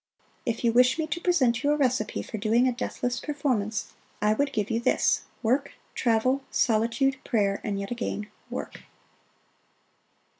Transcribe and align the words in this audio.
If 0.47 0.63
you 0.63 0.71
wish 0.73 0.97
me 0.97 1.05
to 1.05 1.21
present 1.21 1.61
you 1.63 1.69
a 1.71 1.75
recipe 1.77 2.23
for 2.23 2.39
doing 2.39 2.67
a 2.67 2.71
deathless 2.71 3.19
performance, 3.19 3.93
I 4.19 4.33
would 4.33 4.51
give 4.51 4.71
you 4.71 4.79
this: 4.79 5.21
Work, 5.43 5.73
travel, 5.93 6.41
solitude, 6.49 7.17
prayer, 7.23 7.61
and 7.63 7.79
yet 7.79 7.91
again 7.91 8.25
work. 8.49 8.81